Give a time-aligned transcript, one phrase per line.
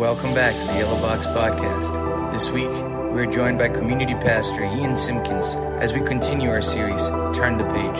[0.00, 2.32] Welcome back to the Yellow Box Podcast.
[2.32, 2.70] This week,
[3.12, 7.98] we're joined by Community Pastor Ian Simpkins as we continue our series, Turn the Page.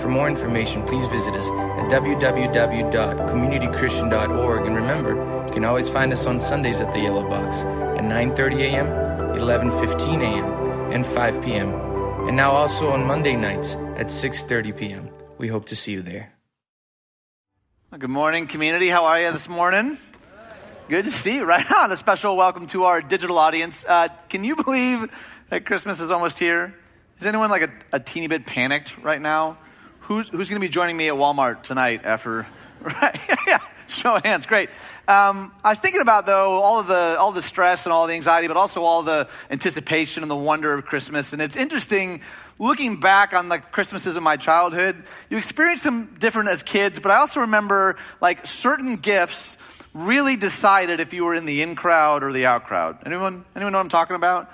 [0.00, 4.66] For more information, please visit us at www.communitychristian.org.
[4.66, 8.60] And remember, you can always find us on Sundays at the Yellow Box at 9.30
[8.62, 8.86] a.m.,
[9.36, 10.46] 11.15 a.m.,
[10.92, 11.74] and 5 p.m.
[12.26, 15.10] And now also on Monday nights at 6.30 p.m.
[15.36, 16.32] We hope to see you there.
[17.98, 18.88] Good morning, community.
[18.88, 19.98] How are you this morning?
[20.86, 21.44] Good to see you.
[21.46, 21.90] Right on.
[21.90, 23.86] A special welcome to our digital audience.
[23.88, 25.10] Uh, can you believe
[25.48, 26.74] that Christmas is almost here?
[27.18, 29.56] Is anyone like a, a teeny bit panicked right now?
[30.00, 32.46] Who's, who's going to be joining me at Walmart tonight after?
[32.82, 33.18] Right?
[33.46, 33.60] yeah.
[33.86, 34.44] Show of hands.
[34.44, 34.68] Great.
[35.08, 38.12] Um, I was thinking about though all of the all the stress and all the
[38.12, 41.32] anxiety, but also all the anticipation and the wonder of Christmas.
[41.32, 42.20] And it's interesting
[42.58, 45.02] looking back on the Christmases of my childhood.
[45.30, 49.56] You experience them different as kids, but I also remember like certain gifts
[49.94, 52.98] really decided if you were in the in crowd or the out crowd.
[53.06, 54.50] Anyone, anyone know what I'm talking about?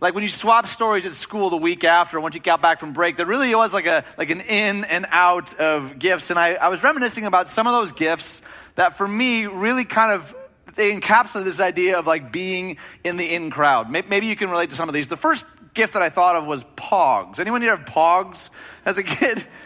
[0.00, 2.92] Like when you swap stories at school the week after, once you got back from
[2.92, 6.28] break, there really was like a like an in and out of gifts.
[6.28, 8.42] And I, I was reminiscing about some of those gifts
[8.74, 10.34] that for me really kind of
[10.74, 13.90] they encapsulate this idea of like being in the in crowd.
[13.90, 15.08] Maybe you can relate to some of these.
[15.08, 17.38] The first gift that I thought of was Pogs.
[17.38, 18.50] Anyone here have Pogs
[18.84, 19.46] as a kid?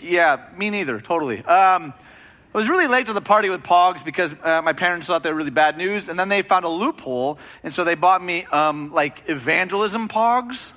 [0.00, 1.44] Yeah, me neither, totally.
[1.44, 1.92] Um,
[2.52, 5.30] I was really late to the party with Pogs because uh, my parents thought they
[5.30, 8.44] were really bad news, and then they found a loophole, and so they bought me
[8.46, 10.72] um, like evangelism Pogs,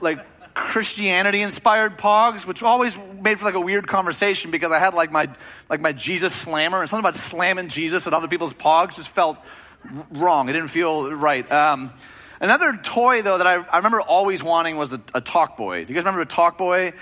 [0.00, 4.94] like Christianity inspired Pogs, which always made for like a weird conversation because I had
[4.94, 5.28] like my
[5.68, 9.36] like my Jesus slammer and something about slamming Jesus at other people's Pogs just felt
[10.12, 10.48] wrong.
[10.48, 11.50] It didn't feel right.
[11.52, 11.92] Um,
[12.40, 15.84] another toy though that I, I remember always wanting was a, a Talk Boy.
[15.84, 16.94] Do you guys remember a Talk Boy?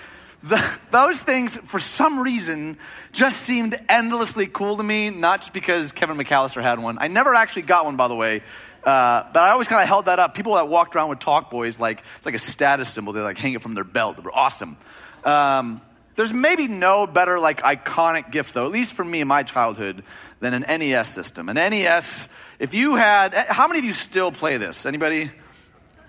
[0.42, 2.78] The, those things, for some reason,
[3.12, 6.98] just seemed endlessly cool to me, not just because Kevin McAllister had one.
[7.00, 8.42] I never actually got one, by the way.
[8.84, 10.34] Uh, but I always kind of held that up.
[10.34, 13.12] People that walked around with talk boys, like it's like a status symbol.
[13.12, 14.16] They like hang it from their belt.
[14.16, 14.76] They were awesome.
[15.24, 15.80] Um,
[16.14, 20.04] there's maybe no better like iconic gift though, at least for me in my childhood,
[20.40, 21.48] than an NES system.
[21.48, 22.28] An NES.
[22.58, 24.86] If you had, how many of you still play this?
[24.86, 25.30] Anybody?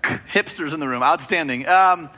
[0.02, 1.02] Hipsters in the room.
[1.02, 1.66] Outstanding.
[1.66, 2.08] Um,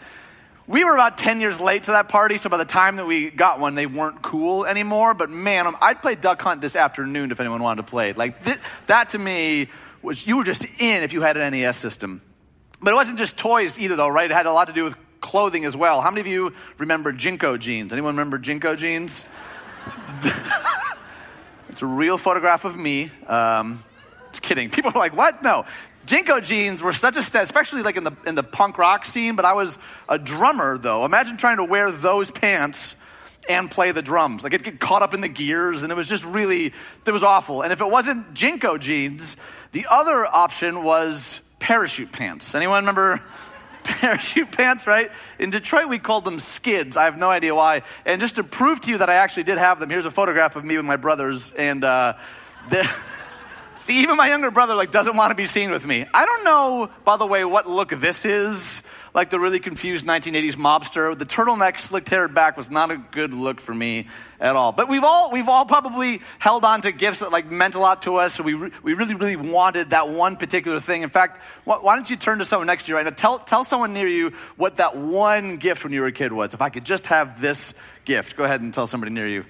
[0.72, 3.28] we were about 10 years late to that party, so by the time that we
[3.28, 5.12] got one, they weren't cool anymore.
[5.12, 8.16] But man, um, I'd play Duck Hunt this afternoon if anyone wanted to play it.
[8.16, 8.56] Like, th-
[8.86, 9.68] that to me
[10.00, 12.22] was, you were just in if you had an NES system.
[12.80, 14.30] But it wasn't just toys either, though, right?
[14.30, 16.00] It had a lot to do with clothing as well.
[16.00, 17.92] How many of you remember JNCO jeans?
[17.92, 19.26] Anyone remember JNCO jeans?
[21.68, 23.10] it's a real photograph of me.
[23.26, 23.84] Um,
[24.30, 24.70] just kidding.
[24.70, 25.42] People are like, what?
[25.42, 25.66] No.
[26.06, 29.36] JNCO jeans were such a step, especially like in the, in the punk rock scene,
[29.36, 31.04] but I was a drummer though.
[31.04, 32.96] Imagine trying to wear those pants
[33.48, 34.44] and play the drums.
[34.44, 36.72] Like it get caught up in the gears and it was just really,
[37.06, 37.62] it was awful.
[37.62, 39.36] And if it wasn't JNCO jeans,
[39.72, 42.54] the other option was parachute pants.
[42.54, 43.20] Anyone remember
[43.84, 45.10] parachute pants, right?
[45.38, 46.96] In Detroit, we called them skids.
[46.96, 47.82] I have no idea why.
[48.04, 50.56] And just to prove to you that I actually did have them, here's a photograph
[50.56, 51.52] of me with my brothers.
[51.52, 52.14] And uh,
[53.74, 56.04] See, even my younger brother like doesn't want to be seen with me.
[56.12, 58.82] I don't know, by the way, what look this is.
[59.14, 61.18] Like the really confused 1980s mobster.
[61.18, 64.08] The turtleneck slicked haired back was not a good look for me
[64.40, 64.72] at all.
[64.72, 68.02] But we've all we've all probably held on to gifts that like meant a lot
[68.02, 68.34] to us.
[68.34, 71.02] So we re- we really really wanted that one particular thing.
[71.02, 73.10] In fact, why, why don't you turn to someone next to you right now?
[73.10, 76.52] Tell tell someone near you what that one gift when you were a kid was.
[76.52, 77.72] If I could just have this
[78.04, 79.44] gift, go ahead and tell somebody near you.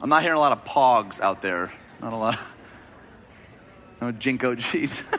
[0.00, 1.72] I'm not hearing a lot of pogs out there.
[2.00, 2.38] Not a lot.
[3.98, 5.02] No JNCO cheese.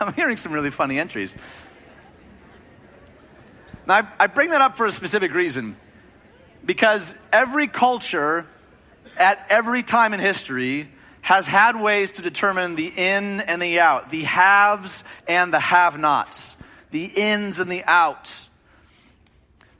[0.00, 1.36] I'm hearing some really funny entries.
[3.86, 5.76] Now, I, I bring that up for a specific reason.
[6.64, 8.46] Because every culture
[9.18, 10.88] at every time in history
[11.20, 15.98] has had ways to determine the in and the out, the haves and the have
[15.98, 16.56] nots,
[16.90, 18.48] the ins and the outs.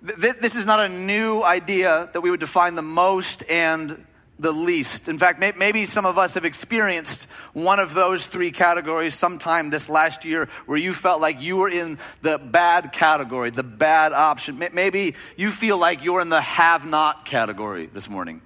[0.04, 4.04] This is not a new idea that we would define the most and
[4.38, 5.08] the least.
[5.08, 7.24] In fact, maybe some of us have experienced
[7.54, 11.70] one of those three categories sometime this last year where you felt like you were
[11.70, 14.62] in the bad category, the bad option.
[14.74, 18.42] Maybe you feel like you're in the have not category this morning.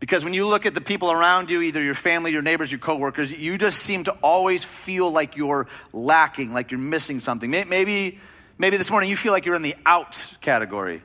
[0.00, 2.78] Because when you look at the people around you, either your family, your neighbors, your
[2.78, 7.50] coworkers, you just seem to always feel like you're lacking, like you're missing something.
[7.50, 8.18] Maybe
[8.56, 11.02] Maybe this morning you feel like you're in the out category.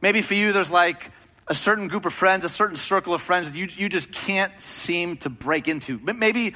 [0.00, 1.10] Maybe for you, there's like
[1.46, 4.58] a certain group of friends, a certain circle of friends that you, you just can't
[4.58, 5.98] seem to break into.
[5.98, 6.54] But maybe,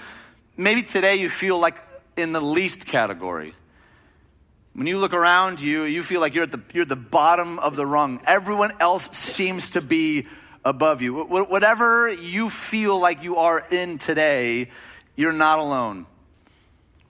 [0.56, 1.76] maybe today you feel like
[2.16, 3.54] in the least category.
[4.72, 7.58] When you look around you, you feel like you're at the, you're at the bottom
[7.58, 8.20] of the rung.
[8.26, 10.26] Everyone else seems to be
[10.64, 11.24] above you.
[11.24, 14.70] Whatever you feel like you are in today,
[15.14, 16.06] you're not alone.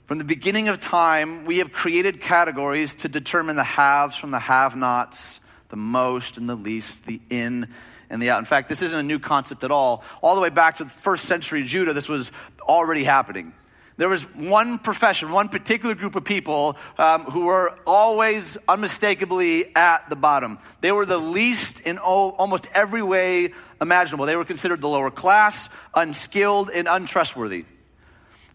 [0.07, 4.39] From the beginning of time, we have created categories to determine the haves from the
[4.39, 7.67] have nots, the most and the least, the in
[8.09, 8.39] and the out.
[8.39, 10.05] In fact, this isn't a new concept at all.
[10.23, 12.31] All the way back to the first century Judah, this was
[12.61, 13.53] already happening.
[13.97, 20.09] There was one profession, one particular group of people um, who were always unmistakably at
[20.09, 20.61] the bottom.
[20.83, 24.27] They were the least in almost every way imaginable.
[24.27, 27.65] They were considered the lower class, unskilled, and untrustworthy.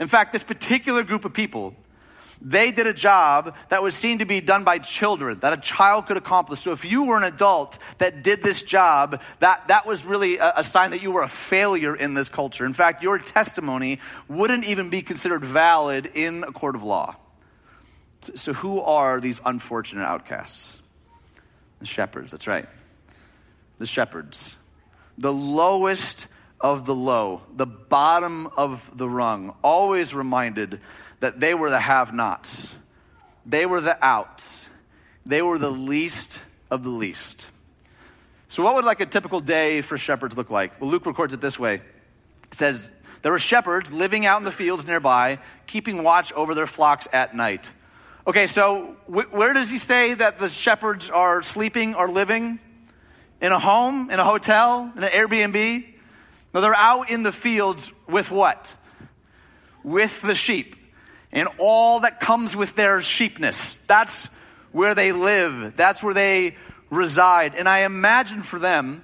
[0.02, 1.76] In fact, this particular group of people
[2.44, 6.08] they did a job that was seen to be done by children, that a child
[6.08, 6.62] could accomplish.
[6.62, 10.54] So if you were an adult that did this job, that, that was really a,
[10.58, 12.66] a sign that you were a failure in this culture.
[12.66, 17.16] In fact, your testimony wouldn't even be considered valid in a court of law.
[18.22, 20.80] So, so who are these unfortunate outcasts?
[21.80, 22.68] The shepherds, that's right.
[23.78, 24.56] The shepherds.
[25.20, 26.28] The lowest
[26.62, 30.80] of the low, the bottom of the rung, always reminded
[31.20, 32.74] that they were the have nots,
[33.46, 34.68] they were the outs,
[35.26, 37.48] they were the least of the least.
[38.48, 40.80] So, what would like a typical day for shepherds look like?
[40.82, 41.76] Well, Luke records it this way.
[41.76, 46.68] It says, There were shepherds living out in the fields nearby, keeping watch over their
[46.68, 47.72] flocks at night.
[48.28, 52.60] Okay, so wh- where does he say that the shepherds are sleeping or living?
[53.42, 55.86] In a home, in a hotel, in an Airbnb?
[56.54, 58.76] No, they're out in the fields with what?
[59.84, 60.76] With the sheep
[61.32, 63.80] and all that comes with their sheepness.
[63.88, 64.26] That's
[64.72, 66.56] where they live, that's where they
[66.90, 67.56] reside.
[67.56, 69.04] And I imagine for them,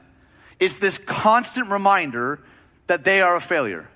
[0.59, 2.39] it's this constant reminder
[2.87, 3.89] that they are a failure.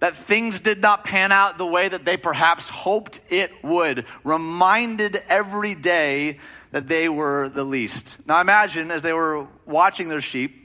[0.00, 4.04] That things did not pan out the way that they perhaps hoped it would.
[4.24, 6.40] Reminded every day
[6.72, 8.18] that they were the least.
[8.26, 10.61] Now imagine as they were watching their sheep,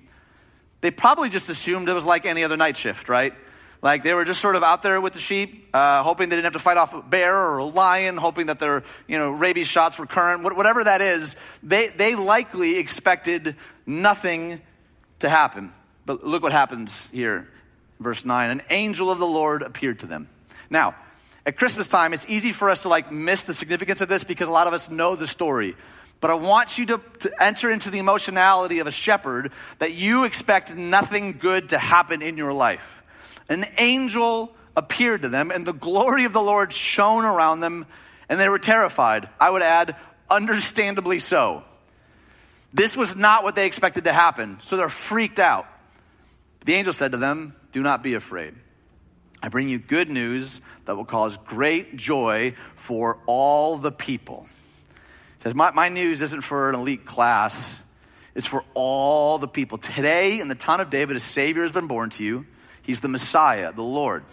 [0.82, 3.34] they probably just assumed it was like any other night shift, right?
[3.82, 6.46] Like they were just sort of out there with the sheep, uh, hoping they didn't
[6.46, 9.68] have to fight off a bear or a lion, hoping that their you know rabies
[9.68, 11.36] shots were current, whatever that is.
[11.62, 14.62] They they likely expected nothing
[15.20, 15.72] to happen.
[16.06, 17.48] But look what happens here,
[18.00, 18.50] verse nine.
[18.50, 20.28] An angel of the Lord appeared to them.
[20.70, 20.96] Now,
[21.46, 24.48] at Christmas time, it's easy for us to like miss the significance of this because
[24.48, 25.76] a lot of us know the story.
[26.20, 30.24] But I want you to, to enter into the emotionality of a shepherd that you
[30.24, 32.98] expect nothing good to happen in your life
[33.50, 37.86] an angel appeared to them, and the glory of the Lord shone around them,
[38.30, 39.30] and they were terrified.
[39.40, 39.96] I would add,
[40.30, 41.64] understandably so.
[42.74, 45.66] This was not what they expected to happen, so they're freaked out.
[46.66, 48.54] The angel said to them, Do not be afraid.
[49.42, 54.48] I bring you good news that will cause great joy for all the people.
[55.48, 57.80] Says, my, my news isn't for an elite class,
[58.36, 59.78] it's for all the people.
[59.78, 62.46] Today, in the town of David, a Savior has been born to you.
[62.82, 64.26] He's the Messiah, the Lord.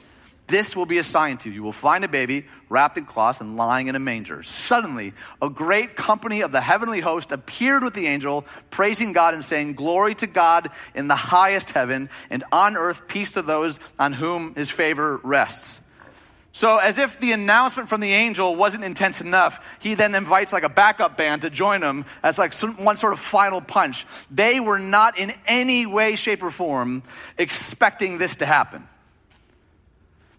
[0.49, 1.55] This will be a sign to you.
[1.55, 4.43] You will find a baby wrapped in cloths and lying in a manger.
[4.43, 9.45] Suddenly, a great company of the heavenly host appeared with the angel, praising God and
[9.45, 14.15] saying, Glory to God in the highest heaven, and on earth peace to those on
[14.15, 15.81] whom his favor rests.
[16.57, 20.63] So, as if the announcement from the angel wasn't intense enough, he then invites like
[20.63, 24.07] a backup band to join him as like some, one sort of final punch.
[24.31, 27.03] They were not in any way, shape, or form
[27.39, 28.87] expecting this to happen.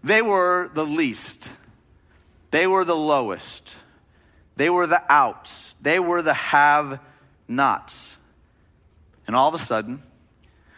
[0.02, 1.50] They were the least,
[2.50, 3.76] they were the lowest,
[4.56, 6.98] they were the outs, they were the have
[7.46, 8.16] nots.
[9.26, 10.02] And all of a sudden,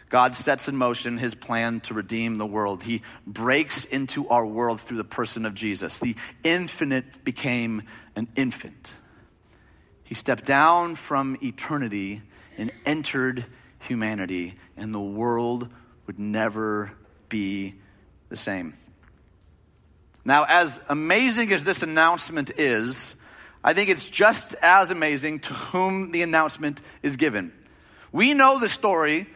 [0.09, 2.81] God sets in motion his plan to redeem the world.
[2.81, 5.99] He breaks into our world through the person of Jesus.
[5.99, 7.83] The infinite became
[8.15, 8.91] an infant.
[10.03, 12.23] He stepped down from eternity
[12.57, 13.45] and entered
[13.79, 15.69] humanity, and the world
[16.07, 16.91] would never
[17.29, 17.75] be
[18.29, 18.73] the same.
[20.25, 23.15] Now, as amazing as this announcement is,
[23.63, 27.53] I think it's just as amazing to whom the announcement is given.
[28.11, 29.27] We know the story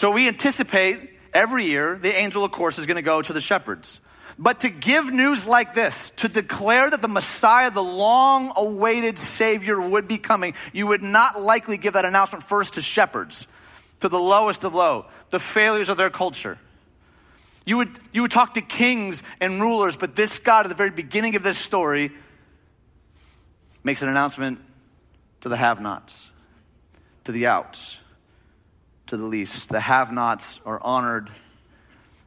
[0.00, 3.40] so we anticipate every year the angel, of course, is going to go to the
[3.42, 4.00] shepherds.
[4.38, 9.78] But to give news like this, to declare that the Messiah, the long awaited Savior,
[9.78, 13.46] would be coming, you would not likely give that announcement first to shepherds,
[14.00, 16.56] to the lowest of low, the failures of their culture.
[17.66, 20.88] You would, you would talk to kings and rulers, but this God, at the very
[20.88, 22.10] beginning of this story,
[23.84, 24.62] makes an announcement
[25.42, 26.30] to the have nots,
[27.24, 27.98] to the outs,
[29.10, 29.68] to the least.
[29.68, 31.30] The have nots are honored,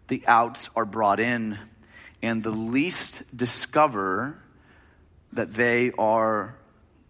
[0.09, 1.57] the outs are brought in,
[2.21, 4.37] and the least discover
[5.31, 6.55] that they are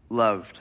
[0.10, 0.60] loved.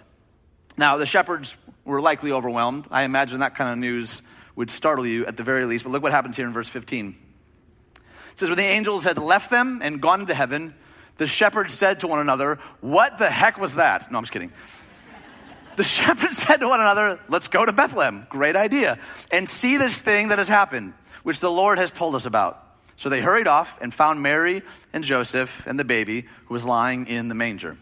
[0.78, 2.86] Now, the shepherds were likely overwhelmed.
[2.90, 4.22] I imagine that kind of news
[4.56, 5.84] would startle you at the very least.
[5.84, 7.14] But look what happens here in verse 15.
[7.96, 10.74] It says, When the angels had left them and gone into heaven,
[11.16, 14.10] the shepherds said to one another, What the heck was that?
[14.10, 14.52] No, I'm just kidding.
[15.76, 18.26] The shepherds said to one another, Let's go to Bethlehem.
[18.28, 18.98] Great idea.
[19.30, 22.58] And see this thing that has happened, which the Lord has told us about.
[22.96, 24.62] So they hurried off and found Mary
[24.92, 27.76] and Joseph and the baby who was lying in the manger.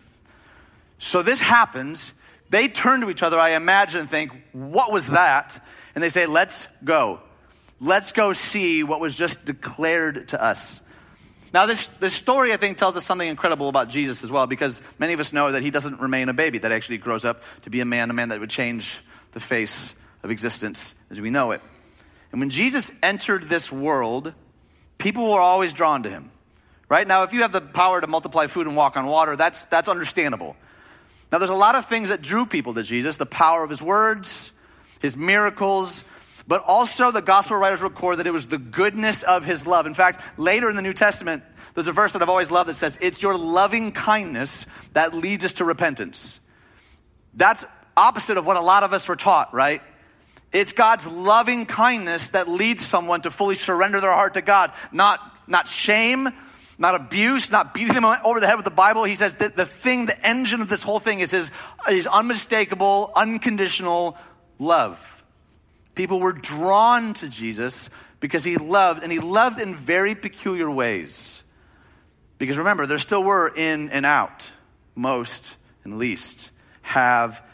[0.99, 2.12] So this happens.
[2.49, 5.62] They turn to each other, I imagine, and think, What was that?
[5.94, 7.20] And they say, Let's go.
[7.80, 10.82] Let's go see what was just declared to us.
[11.52, 14.80] Now, this, this story, I think, tells us something incredible about Jesus as well, because
[14.99, 17.71] many of us know that he doesn't remain a baby, that actually grows up to
[17.71, 19.02] be a man, a man that would change
[19.33, 21.61] the face of existence as we know it.
[22.30, 24.33] And when Jesus entered this world,
[24.99, 26.30] people were always drawn to him.
[26.88, 27.07] Right?
[27.07, 29.88] Now, if you have the power to multiply food and walk on water, that's, that's
[29.88, 30.57] understandable.
[31.30, 33.80] Now, there's a lot of things that drew people to Jesus the power of his
[33.80, 34.50] words,
[35.00, 36.02] his miracles,
[36.50, 39.87] but also the gospel writers record that it was the goodness of his love.
[39.87, 42.75] In fact, later in the New Testament, there's a verse that I've always loved that
[42.75, 46.40] says, It's your loving kindness that leads us to repentance.
[47.35, 47.64] That's
[47.97, 49.80] opposite of what a lot of us were taught, right?
[50.50, 55.21] It's God's loving kindness that leads someone to fully surrender their heart to God, not,
[55.47, 56.30] not shame,
[56.78, 59.04] not abuse, not beating them over the head with the Bible.
[59.04, 61.52] He says that the thing, the engine of this whole thing is his,
[61.87, 64.16] his unmistakable, unconditional
[64.59, 65.20] love.
[66.00, 67.90] People were drawn to Jesus
[68.21, 71.45] because he loved, and he loved in very peculiar ways.
[72.38, 74.50] Because remember, there still were in and out,
[74.95, 77.45] most and least, have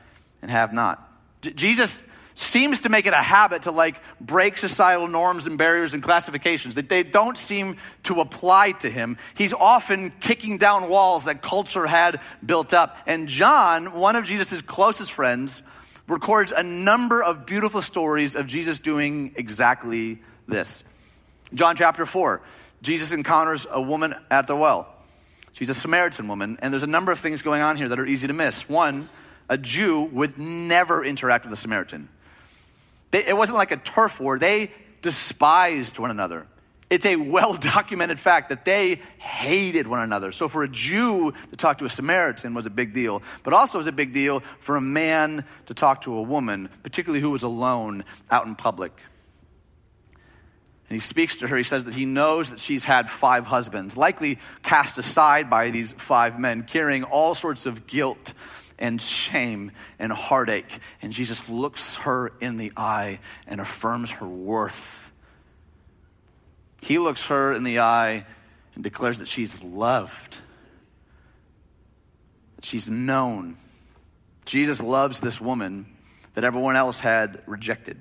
[0.43, 1.13] and have not.
[1.43, 5.93] J- Jesus seems to make it a habit to like break societal norms and barriers
[5.93, 9.19] and classifications that they don't seem to apply to him.
[9.35, 12.97] He's often kicking down walls that culture had built up.
[13.09, 15.65] And John, one of Jesus' closest friends,
[16.09, 20.85] records a number of beautiful stories of Jesus doing exactly this.
[21.55, 22.41] John chapter 4,
[22.83, 24.93] Jesus encounters a woman at the well.
[25.53, 28.07] She's a Samaritan woman, and there's a number of things going on here that are
[28.07, 28.69] easy to miss.
[28.69, 29.09] One,
[29.49, 32.09] a Jew would never interact with a Samaritan.
[33.13, 34.71] It wasn't like a turf war, they
[35.01, 36.47] despised one another.
[36.89, 40.33] It's a well documented fact that they hated one another.
[40.33, 43.79] So for a Jew to talk to a Samaritan was a big deal, but also
[43.79, 47.43] was a big deal for a man to talk to a woman, particularly who was
[47.43, 48.93] alone out in public.
[50.89, 51.57] And he speaks to her.
[51.57, 55.91] He says that he knows that she's had five husbands, likely cast aside by these
[55.93, 58.33] five men, carrying all sorts of guilt
[58.79, 60.79] and shame and heartache.
[61.03, 65.06] And Jesus looks her in the eye and affirms her worth
[66.87, 68.25] he looks her in the eye
[68.77, 70.41] and declares that she's loved,
[72.55, 73.57] that she's known.
[74.45, 75.87] Jesus loves this woman
[76.35, 77.99] that everyone else had rejected.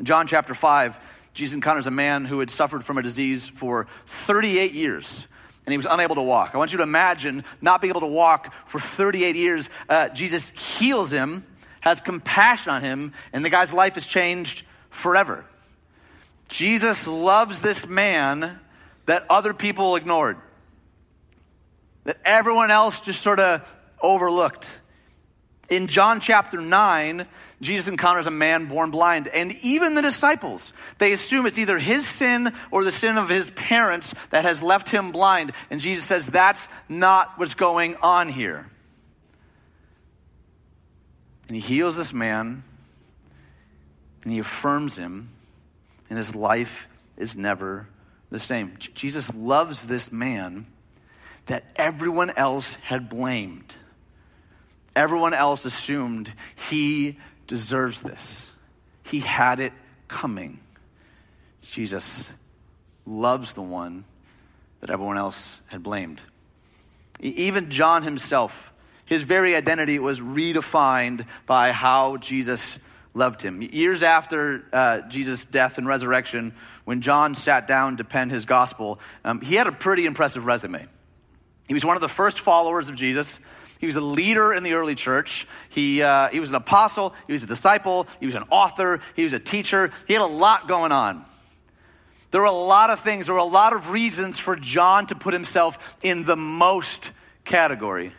[0.00, 0.98] In John chapter 5,
[1.34, 5.28] Jesus encounters a man who had suffered from a disease for 38 years
[5.64, 6.50] and he was unable to walk.
[6.52, 9.70] I want you to imagine not being able to walk for 38 years.
[9.88, 11.44] Uh, Jesus heals him,
[11.80, 15.44] has compassion on him, and the guy's life is changed forever.
[16.50, 18.58] Jesus loves this man
[19.06, 20.36] that other people ignored,
[22.04, 24.78] that everyone else just sort of overlooked.
[25.70, 27.24] In John chapter 9,
[27.60, 32.06] Jesus encounters a man born blind, and even the disciples, they assume it's either his
[32.06, 35.52] sin or the sin of his parents that has left him blind.
[35.70, 38.68] And Jesus says, That's not what's going on here.
[41.46, 42.64] And he heals this man,
[44.24, 45.30] and he affirms him
[46.10, 47.86] and his life is never
[48.30, 48.76] the same.
[48.78, 50.66] Jesus loves this man
[51.46, 53.76] that everyone else had blamed.
[54.94, 56.34] Everyone else assumed
[56.70, 58.46] he deserves this.
[59.04, 59.72] He had it
[60.08, 60.60] coming.
[61.62, 62.30] Jesus
[63.06, 64.04] loves the one
[64.80, 66.22] that everyone else had blamed.
[67.20, 68.72] Even John himself,
[69.04, 72.78] his very identity was redefined by how Jesus
[73.14, 73.62] loved him.
[73.62, 79.00] Years after uh, Jesus' death and resurrection, when John sat down to pen his gospel,
[79.24, 80.86] um, he had a pretty impressive resume.
[81.66, 83.40] He was one of the first followers of Jesus.
[83.78, 85.46] He was a leader in the early church.
[85.70, 87.14] He, uh, he was an apostle.
[87.26, 88.06] He was a disciple.
[88.20, 89.00] He was an author.
[89.16, 89.90] He was a teacher.
[90.06, 91.24] He had a lot going on.
[92.30, 95.16] There were a lot of things, there were a lot of reasons for John to
[95.16, 97.10] put himself in the most
[97.44, 98.12] category.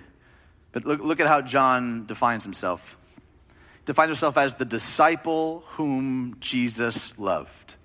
[0.73, 2.97] But look, look at how John defines himself
[3.85, 7.75] defines himself as the disciple whom Jesus loved.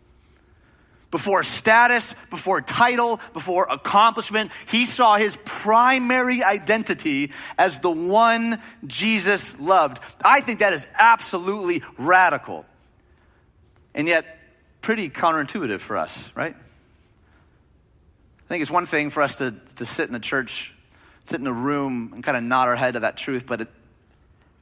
[1.11, 9.59] Before status, before title, before accomplishment, he saw his primary identity as the one Jesus
[9.61, 10.03] loved.
[10.25, 12.67] I think that is absolutely radical.
[13.95, 14.27] And yet,
[14.83, 16.55] pretty counterintuitive for us, right?
[16.55, 20.75] I think it's one thing for us to, to sit in a church,
[21.25, 23.69] sit in a room, and kind of nod our head to that truth, but at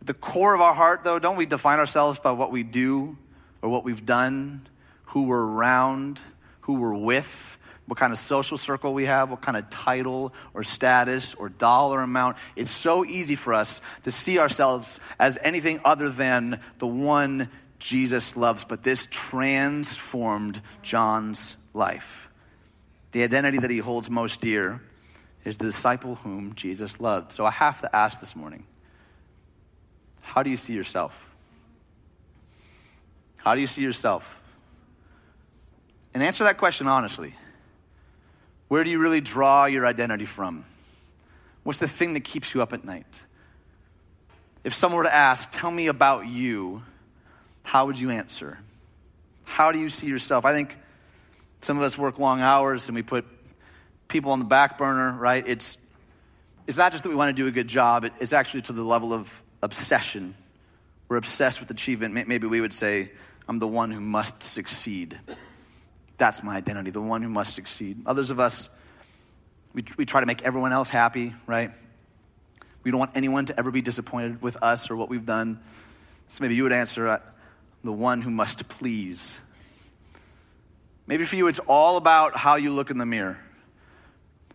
[0.04, 3.16] the core of our heart, though, don't we define ourselves by what we do
[3.62, 4.66] or what we've done,
[5.06, 6.20] who we're around,
[6.62, 10.62] who we're with, what kind of social circle we have, what kind of title or
[10.64, 12.37] status or dollar amount.
[12.56, 18.37] It's so easy for us to see ourselves as anything other than the one Jesus
[18.37, 18.64] loves.
[18.64, 22.28] But this transformed John's life.
[23.12, 24.80] The identity that he holds most dear
[25.44, 27.32] is the disciple whom Jesus loved.
[27.32, 28.64] So I have to ask this morning
[30.25, 31.31] how do you see yourself?
[33.37, 34.40] How do you see yourself?
[36.14, 37.35] And answer that question honestly.
[38.69, 40.64] Where do you really draw your identity from?
[41.62, 43.25] What's the thing that keeps you up at night?
[44.64, 46.83] If someone were to ask, Tell me about you,
[47.62, 48.59] how would you answer?
[49.45, 50.47] How do you see yourself?
[50.47, 50.76] I think
[51.61, 53.26] some of us work long hours and we put
[54.09, 55.47] people on the back burner, right?
[55.47, 55.76] It's,
[56.66, 58.83] it's not just that we want to do a good job, it's actually to the
[58.83, 60.35] level of obsession.
[61.09, 62.14] We're obsessed with achievement.
[62.28, 63.11] Maybe we would say,
[63.49, 65.18] I'm the one who must succeed.
[66.16, 68.02] That's my identity, the one who must succeed.
[68.06, 68.68] Others of us,
[69.73, 71.71] we, we try to make everyone else happy, right?
[72.83, 75.61] We don't want anyone to ever be disappointed with us or what we've done.
[76.28, 77.18] So maybe you would answer, uh,
[77.83, 79.38] the one who must please.
[81.06, 83.38] Maybe for you, it's all about how you look in the mirror.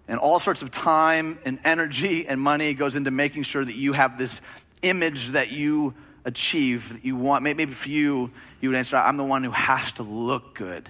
[0.07, 3.93] And all sorts of time and energy and money goes into making sure that you
[3.93, 4.41] have this
[4.81, 5.93] image that you
[6.25, 7.43] achieve, that you want.
[7.43, 8.31] Maybe for you,
[8.61, 10.89] you would answer, I'm the one who has to look good.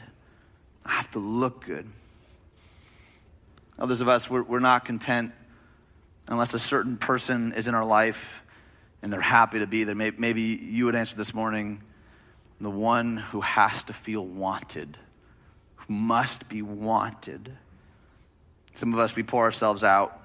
[0.85, 1.87] I have to look good.
[3.77, 5.31] Others of us, we're, we're not content
[6.27, 8.43] unless a certain person is in our life
[9.01, 9.95] and they're happy to be there.
[9.95, 11.81] Maybe, maybe you would answer this morning
[12.59, 14.97] the one who has to feel wanted,
[15.77, 17.51] who must be wanted.
[18.73, 20.19] Some of us, we pour ourselves out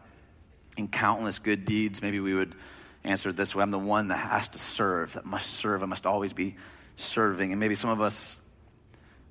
[0.77, 2.03] in countless good deeds.
[2.03, 2.55] Maybe we would
[3.05, 5.87] answer it this way I'm the one that has to serve, that must serve, I
[5.87, 6.57] must always be
[6.97, 7.53] serving.
[7.53, 8.37] And maybe some of us,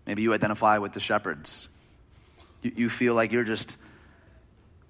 [0.05, 1.67] maybe you identify with the shepherds.
[2.61, 3.77] You, you feel like you're just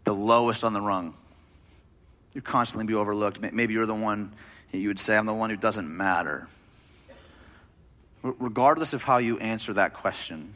[0.03, 1.15] the lowest on the rung.
[2.33, 3.39] You're constantly be overlooked.
[3.41, 4.33] Maybe you're the one,
[4.71, 6.47] you would say, I'm the one who doesn't matter.
[8.23, 10.53] Regardless of how you answer that question,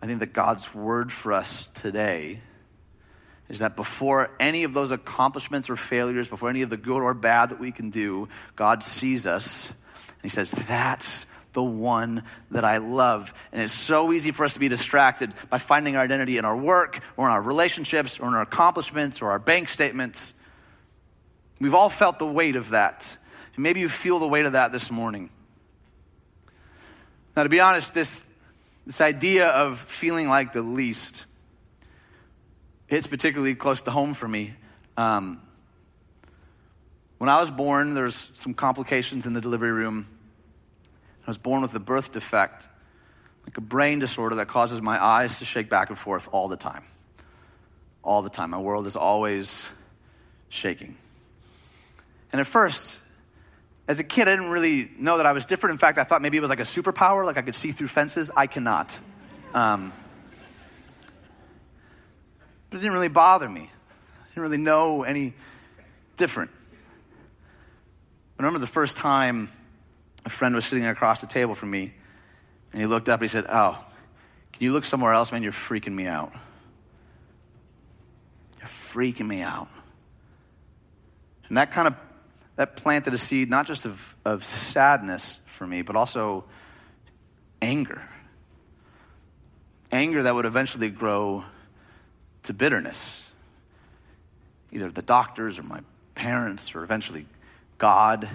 [0.00, 2.40] I think that God's word for us today
[3.52, 7.12] is that before any of those accomplishments or failures, before any of the good or
[7.12, 12.64] bad that we can do, God sees us and He says, That's the one that
[12.64, 13.34] I love.
[13.52, 16.56] And it's so easy for us to be distracted by finding our identity in our
[16.56, 20.32] work or in our relationships or in our accomplishments or our bank statements.
[21.60, 23.18] We've all felt the weight of that.
[23.54, 25.28] And maybe you feel the weight of that this morning.
[27.36, 28.24] Now, to be honest, this,
[28.86, 31.26] this idea of feeling like the least
[32.92, 34.52] hits particularly close to home for me.
[34.98, 35.40] Um,
[37.16, 40.06] when I was born, there was some complications in the delivery room.
[41.26, 42.68] I was born with a birth defect,
[43.46, 46.56] like a brain disorder that causes my eyes to shake back and forth all the
[46.58, 46.84] time.
[48.02, 48.50] All the time.
[48.50, 49.70] My world is always
[50.50, 50.94] shaking.
[52.30, 53.00] And at first,
[53.88, 55.72] as a kid, I didn't really know that I was different.
[55.72, 57.88] In fact, I thought maybe it was like a superpower, like I could see through
[57.88, 58.30] fences.
[58.36, 58.98] I cannot.
[59.54, 59.94] Um,
[62.72, 63.60] but it didn't really bother me.
[63.60, 65.34] I didn't really know any
[66.16, 66.50] different.
[68.38, 69.50] I remember the first time
[70.24, 71.92] a friend was sitting across the table from me,
[72.72, 73.78] and he looked up and he said, Oh,
[74.54, 75.42] can you look somewhere else, man?
[75.42, 76.32] You're freaking me out.
[78.58, 79.68] You're freaking me out.
[81.48, 81.94] And that kind of
[82.56, 86.44] that planted a seed not just of, of sadness for me, but also
[87.60, 88.00] anger.
[89.90, 91.44] Anger that would eventually grow
[92.44, 93.30] to bitterness.
[94.70, 95.80] Either the doctors or my
[96.14, 97.26] parents or eventually
[97.78, 98.28] God.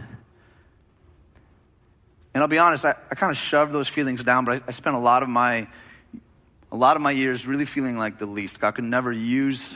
[2.33, 4.71] And I'll be honest, I, I kind of shoved those feelings down, but I, I
[4.71, 5.67] spent a lot of my
[6.71, 8.59] a lot of my years really feeling like the least.
[8.59, 9.75] God could never use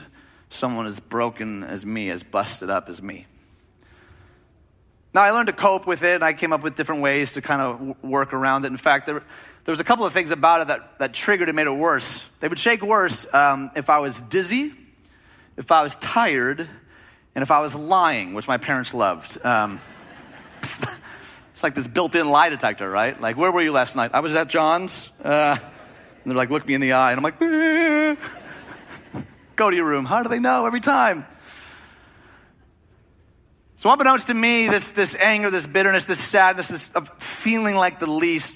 [0.50, 3.28] someone as broken as me, as busted up as me.
[5.14, 6.16] Now, I learned to cope with it.
[6.16, 8.68] And I came up with different ways to kind of work around it.
[8.68, 9.24] In fact, there,
[9.64, 12.26] there was a couple of things about it that, that triggered and made it worse.
[12.40, 14.74] They would shake worse um, if I was dizzy,
[15.56, 16.68] if I was tired,
[17.36, 19.44] and if I was lying, which my parents loved.
[19.46, 19.80] Um,
[20.62, 23.20] it's like this built in lie detector, right?
[23.20, 24.12] Like, where were you last night?
[24.14, 25.10] I was at John's.
[25.24, 25.58] Uh,
[26.26, 27.12] they're like, look me in the eye.
[27.12, 27.40] And I'm like,
[29.56, 30.06] go to your room.
[30.06, 31.26] How do they know every time?
[33.76, 38.06] So, unbeknownst to me, this, this anger, this bitterness, this sadness, this feeling like the
[38.06, 38.56] least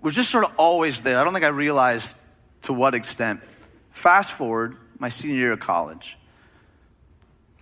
[0.00, 1.18] was just sort of always there.
[1.18, 2.18] I don't think I realized
[2.62, 3.40] to what extent.
[3.90, 6.16] Fast forward, my senior year of college.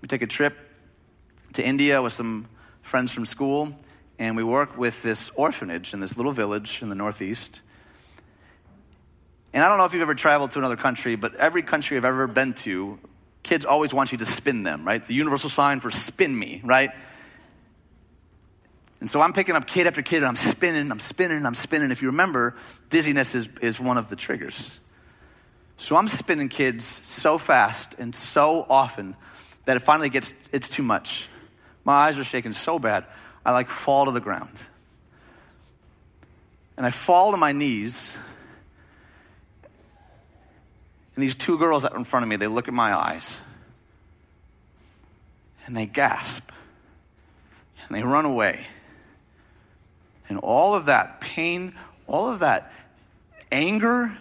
[0.02, 0.56] We take a trip
[1.54, 2.48] to India with some
[2.82, 3.72] friends from school,
[4.18, 7.62] and we work with this orphanage in this little village in the Northeast.
[9.52, 12.04] And I don't know if you've ever traveled to another country, but every country I've
[12.04, 12.98] ever been to,
[13.42, 14.96] kids always want you to spin them, right?
[14.96, 16.90] It's the universal sign for spin me, right?
[19.06, 21.92] And so I'm picking up kid after kid, and I'm spinning, I'm spinning, I'm spinning.
[21.92, 22.56] If you remember,
[22.90, 24.80] dizziness is, is one of the triggers.
[25.76, 29.14] So I'm spinning kids so fast and so often
[29.64, 31.28] that it finally gets, it's too much.
[31.84, 33.06] My eyes are shaking so bad,
[33.44, 34.50] I like fall to the ground.
[36.76, 38.18] And I fall to my knees.
[41.14, 43.36] And these two girls that in front of me, they look at my eyes.
[45.64, 46.50] And they gasp.
[47.86, 48.66] And they run away.
[50.28, 51.74] And all of that pain,
[52.06, 52.72] all of that
[53.52, 54.16] anger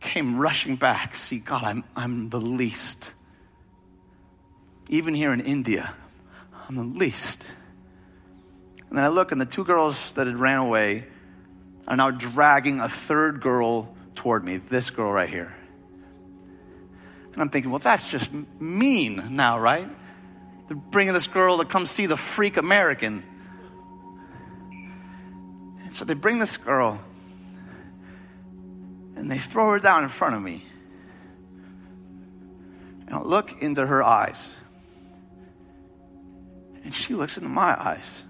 [0.00, 1.16] came rushing back.
[1.16, 3.14] See, God, I'm, I'm the least.
[4.88, 5.92] Even here in India,
[6.68, 7.46] I'm the least.
[8.88, 11.04] And then I look, and the two girls that had ran away
[11.86, 15.54] are now dragging a third girl toward me, this girl right here.
[17.32, 19.88] And I'm thinking, well, that's just mean now, right?
[20.66, 23.24] They're bringing this girl to come see the freak American.
[25.98, 27.00] So they bring this girl
[29.16, 30.62] and they throw her down in front of me.
[33.08, 34.48] And I look into her eyes.
[36.84, 38.22] And she looks into my eyes.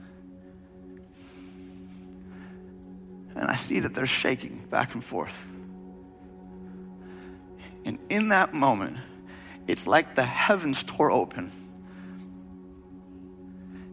[3.35, 5.47] And I see that they're shaking back and forth.
[7.85, 8.97] And in that moment,
[9.67, 11.53] it's like the heavens tore open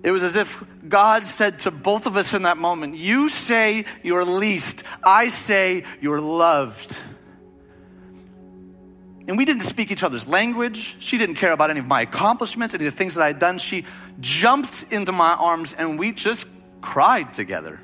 [0.05, 3.85] it was as if God said to both of us in that moment, You say
[4.03, 7.01] you're least, I say you're loved.
[9.27, 10.95] And we didn't speak each other's language.
[10.99, 13.39] She didn't care about any of my accomplishments, any of the things that I had
[13.39, 13.57] done.
[13.57, 13.85] She
[14.19, 16.45] jumped into my arms and we just
[16.81, 17.81] cried together.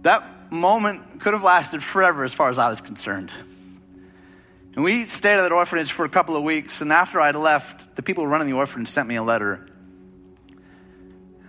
[0.00, 3.30] That moment could have lasted forever as far as I was concerned.
[4.74, 6.80] And we stayed at that orphanage for a couple of weeks.
[6.80, 9.66] And after I'd left, the people running the orphanage sent me a letter.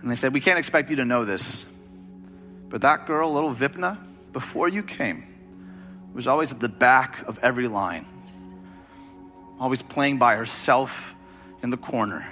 [0.00, 1.64] And they said, We can't expect you to know this.
[2.68, 3.98] But that girl, little Vipna,
[4.32, 5.24] before you came,
[6.14, 8.06] was always at the back of every line,
[9.60, 11.14] always playing by herself
[11.62, 12.26] in the corner.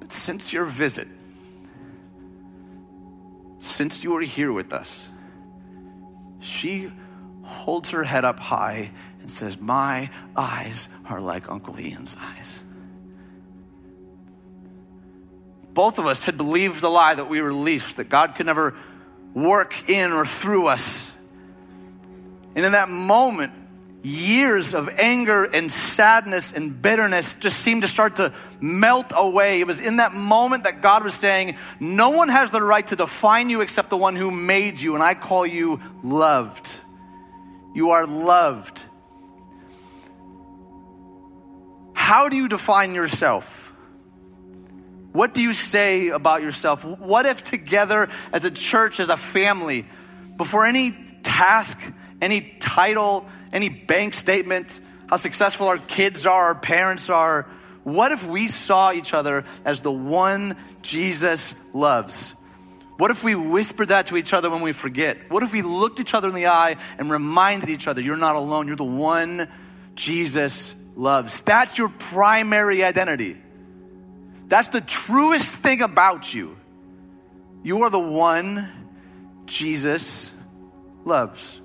[0.00, 1.08] But since your visit,
[3.58, 5.06] since you were here with us,
[6.40, 6.90] she
[7.42, 8.90] holds her head up high
[9.26, 12.62] and says, My eyes are like Uncle Ian's eyes.
[15.74, 18.76] Both of us had believed the lie that we were least, that God could never
[19.34, 21.10] work in or through us.
[22.54, 23.52] And in that moment,
[24.04, 29.60] years of anger and sadness and bitterness just seemed to start to melt away.
[29.60, 32.94] It was in that moment that God was saying, No one has the right to
[32.94, 36.76] define you except the one who made you, and I call you loved.
[37.74, 38.84] You are loved.
[42.06, 43.72] How do you define yourself?
[45.10, 46.84] What do you say about yourself?
[46.84, 49.86] What if together as a church, as a family,
[50.36, 51.80] before any task,
[52.22, 57.48] any title, any bank statement, how successful our kids are, our parents are,
[57.82, 62.34] what if we saw each other as the one Jesus loves?
[62.98, 65.28] What if we whispered that to each other when we forget?
[65.28, 68.36] What if we looked each other in the eye and reminded each other, you're not
[68.36, 69.48] alone, you're the one
[69.96, 71.42] Jesus loves.
[71.42, 73.36] That's your primary identity.
[74.48, 76.56] That's the truest thing about you.
[77.62, 78.68] You are the one
[79.44, 80.30] Jesus
[81.04, 81.60] loves.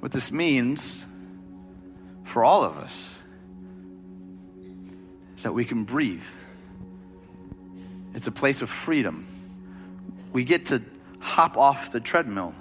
[0.00, 1.04] What this means
[2.24, 3.08] for all of us
[5.36, 6.22] is that we can breathe.
[8.14, 9.26] It's a place of freedom.
[10.32, 10.82] We get to
[11.20, 12.54] hop off the treadmill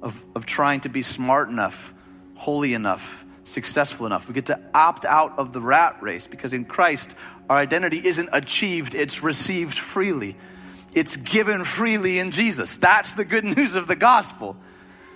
[0.00, 1.92] of, of trying to be smart enough
[2.36, 4.28] holy enough, successful enough.
[4.28, 7.14] We get to opt out of the rat race because in Christ,
[7.48, 10.36] our identity isn't achieved, it's received freely.
[10.94, 12.78] It's given freely in Jesus.
[12.78, 14.56] That's the good news of the gospel.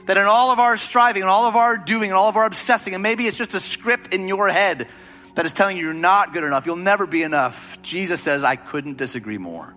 [0.07, 2.45] That in all of our striving and all of our doing and all of our
[2.45, 4.89] obsessing, and maybe it's just a script in your head
[5.35, 7.81] that is telling you you're not good enough, you'll never be enough.
[7.83, 9.75] Jesus says, I couldn't disagree more.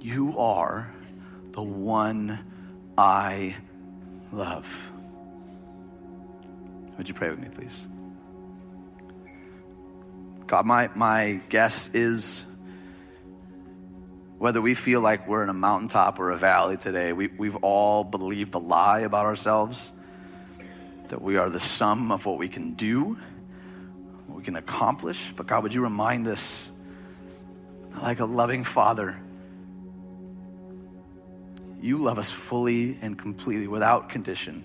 [0.00, 0.92] You are
[1.52, 2.44] the one
[2.96, 3.56] I
[4.32, 4.92] love.
[6.98, 7.86] Would you pray with me, please?
[10.46, 12.44] God, my, my guess is
[14.38, 18.04] whether we feel like we're in a mountaintop or a valley today, we, we've all
[18.04, 19.92] believed the lie about ourselves
[21.08, 23.16] that we are the sum of what we can do,
[24.26, 25.32] what we can accomplish.
[25.34, 26.68] But God, would you remind us,
[28.02, 29.18] like a loving father,
[31.80, 34.64] you love us fully and completely without condition.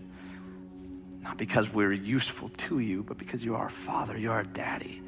[1.23, 5.01] Not because we're useful to you, but because you're our father, you're our daddy.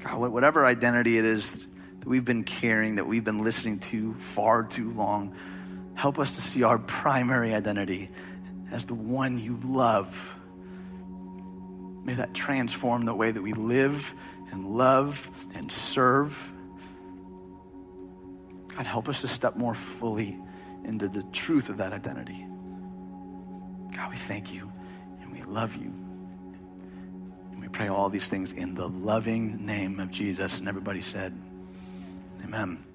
[0.00, 1.66] God, whatever identity it is
[2.00, 5.34] that we've been carrying, that we've been listening to far too long,
[5.94, 8.10] help us to see our primary identity
[8.70, 10.36] as the one you love.
[12.04, 14.14] May that transform the way that we live
[14.50, 16.52] and love and serve.
[18.74, 20.38] God, help us to step more fully
[20.84, 22.47] into the truth of that identity.
[23.98, 24.70] God, we thank you
[25.20, 25.92] and we love you.
[27.50, 30.60] And we pray all these things in the loving name of Jesus.
[30.60, 31.36] And everybody said,
[32.44, 32.87] Amen.